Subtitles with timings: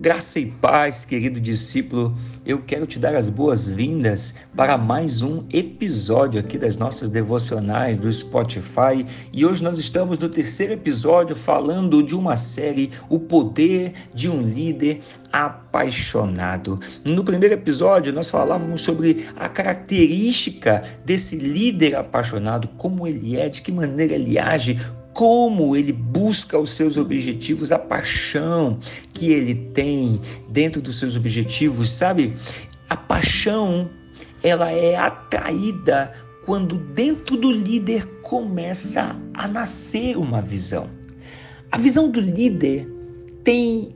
[0.00, 2.16] Graça e paz, querido discípulo,
[2.46, 8.10] eu quero te dar as boas-vindas para mais um episódio aqui das nossas devocionais do
[8.10, 14.26] Spotify e hoje nós estamos no terceiro episódio falando de uma série O Poder de
[14.26, 16.80] um Líder Apaixonado.
[17.04, 23.60] No primeiro episódio nós falávamos sobre a característica desse líder apaixonado, como ele é, de
[23.60, 24.80] que maneira ele age,
[25.12, 28.78] como ele busca os seus objetivos, a paixão
[29.12, 32.36] que ele tem dentro dos seus objetivos, sabe?
[32.88, 33.90] A paixão,
[34.42, 36.12] ela é atraída
[36.44, 40.88] quando dentro do líder começa a nascer uma visão.
[41.70, 42.88] A visão do líder
[43.44, 43.94] tem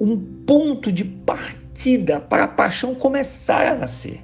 [0.00, 0.16] um
[0.46, 4.20] ponto de partida para a paixão começar a nascer.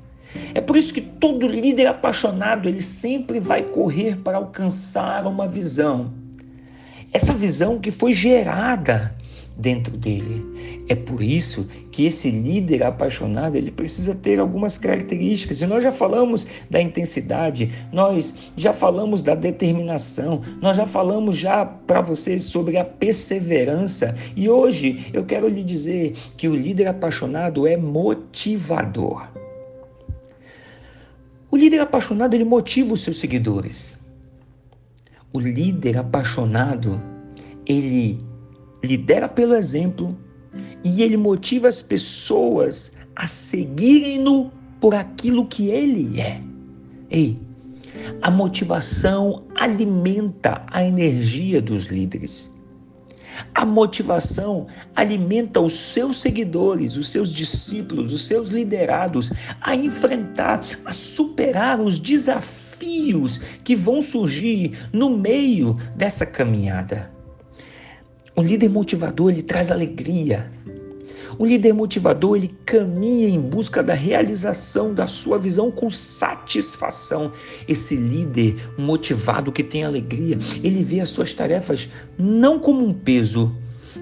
[0.54, 6.12] É por isso que todo líder apaixonado, ele sempre vai correr para alcançar uma visão.
[7.12, 9.14] Essa visão que foi gerada
[9.58, 10.84] dentro dele.
[10.88, 15.60] É por isso que esse líder apaixonado, ele precisa ter algumas características.
[15.60, 21.66] E nós já falamos da intensidade, nós já falamos da determinação, nós já falamos já
[21.66, 24.16] para vocês sobre a perseverança.
[24.36, 29.26] E hoje eu quero lhe dizer que o líder apaixonado é motivador.
[31.58, 33.98] Líder apaixonado ele motiva os seus seguidores.
[35.32, 37.02] O líder apaixonado,
[37.66, 38.16] ele
[38.80, 40.16] lidera pelo exemplo
[40.84, 46.40] e ele motiva as pessoas a seguirem-no por aquilo que ele é.
[47.10, 47.36] Ei,
[48.22, 52.56] a motivação alimenta a energia dos líderes.
[53.54, 59.30] A motivação alimenta os seus seguidores, os seus discípulos, os seus liderados
[59.60, 67.10] a enfrentar, a superar os desafios que vão surgir no meio dessa caminhada.
[68.36, 70.48] O líder motivador, ele traz alegria,
[71.36, 77.32] o líder motivador, ele caminha em busca da realização da sua visão com satisfação.
[77.66, 83.54] Esse líder motivado que tem alegria, ele vê as suas tarefas não como um peso,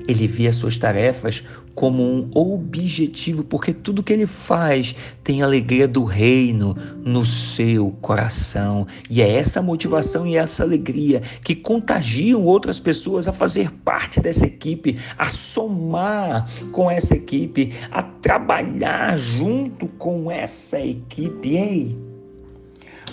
[0.06, 1.42] ele vê as suas tarefas
[1.76, 6.74] como um objetivo, porque tudo que ele faz tem alegria do reino
[7.04, 8.86] no seu coração.
[9.10, 14.46] E é essa motivação e essa alegria que contagiam outras pessoas a fazer parte dessa
[14.46, 21.56] equipe, a somar com essa equipe, a trabalhar junto com essa equipe.
[21.56, 22.05] Ei,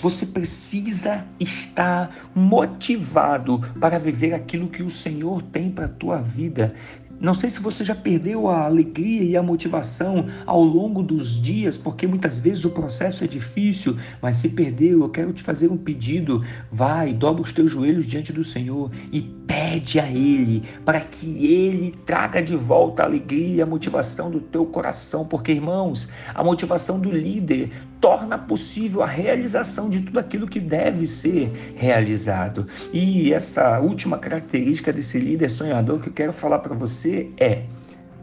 [0.04, 6.74] você precisa estar motivado para viver aquilo que o Senhor tem para a tua vida.
[7.18, 11.78] Não sei se você já perdeu a alegria e a motivação ao longo dos dias,
[11.78, 15.76] porque muitas vezes o processo é difícil, mas se perdeu, eu quero te fazer um
[15.78, 16.44] pedido.
[16.70, 19.63] Vai, dobra os teus joelhos diante do Senhor e pede
[20.00, 24.66] a Ele para que Ele traga de volta a alegria e a motivação do teu
[24.66, 27.70] coração, porque, irmãos, a motivação do líder
[28.00, 32.66] torna possível a realização de tudo aquilo que deve ser realizado.
[32.92, 37.62] E essa última característica desse líder sonhador que eu quero falar para você é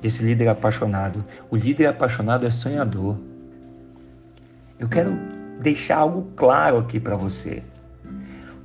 [0.01, 1.23] desse líder apaixonado.
[1.49, 3.17] O líder apaixonado é sonhador.
[4.79, 5.17] Eu quero
[5.61, 7.63] deixar algo claro aqui para você.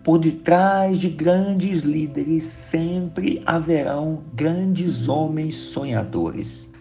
[0.06, 6.72] Por detrás de grandes líderes sempre haverão grandes homens sonhadores.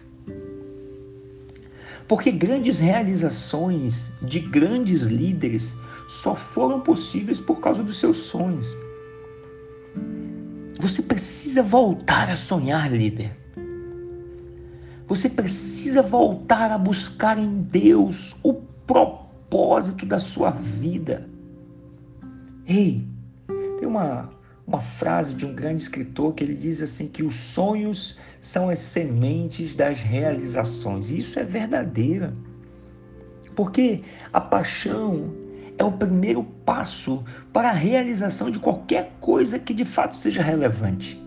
[2.06, 5.74] Porque grandes realizações de grandes líderes
[6.06, 8.68] só foram possíveis por causa dos seus sonhos.
[10.78, 13.36] Você precisa voltar a sonhar, líder.
[15.08, 21.28] Você precisa voltar a buscar em Deus o propósito da sua vida.
[22.68, 23.15] Ei,
[23.78, 24.28] tem uma,
[24.66, 28.78] uma frase de um grande escritor que ele diz assim que os sonhos são as
[28.78, 31.10] sementes das realizações.
[31.10, 32.32] Isso é verdadeiro.
[33.54, 35.32] Porque a paixão
[35.78, 41.22] é o primeiro passo para a realização de qualquer coisa que de fato seja relevante.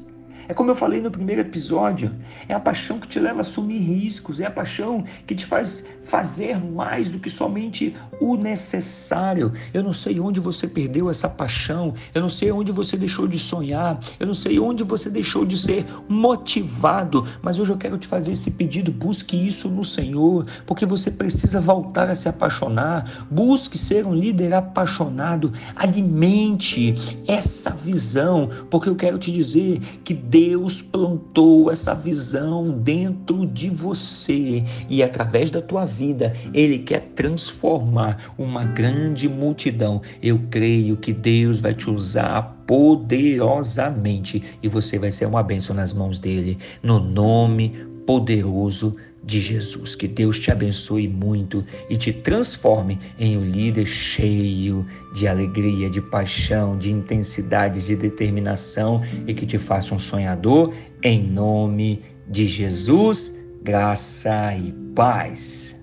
[0.48, 2.12] É como eu falei no primeiro episódio,
[2.48, 5.86] é a paixão que te leva a assumir riscos, é a paixão que te faz
[6.06, 9.52] fazer mais do que somente o necessário.
[9.74, 13.40] Eu não sei onde você perdeu essa paixão, eu não sei onde você deixou de
[13.40, 18.08] sonhar, eu não sei onde você deixou de ser motivado, mas hoje eu quero te
[18.08, 23.78] fazer esse pedido, busque isso no Senhor, porque você precisa voltar a se apaixonar, busque
[23.78, 26.96] ser um líder apaixonado, alimente
[27.28, 34.64] essa visão, porque eu quero te dizer que Deus plantou essa visão dentro de você.
[34.90, 40.02] E através da tua vida ele quer transformar uma grande multidão.
[40.22, 45.94] Eu creio que Deus vai te usar poderosamente e você vai ser uma bênção nas
[45.94, 46.58] mãos dele.
[46.84, 47.74] No nome
[48.06, 49.96] poderoso de Jesus.
[49.96, 54.84] Que Deus te abençoe muito e te transforme em um líder cheio
[55.14, 60.74] de alegria, de paixão, de intensidade, de determinação e que te faça um sonhador
[61.04, 63.36] em nome de Jesus.
[63.62, 65.79] Graça e paz.